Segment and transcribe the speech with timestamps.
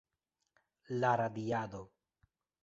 [1.03, 1.83] La radiado.